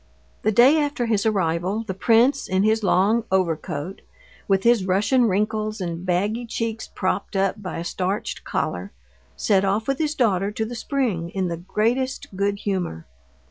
[0.41, 4.01] The day after his arrival the prince, in his long overcoat,
[4.47, 8.93] with his Russian wrinkles and baggy cheeks propped up by a starched collar,
[9.37, 13.05] set off with his daughter to the spring in the greatest good humor.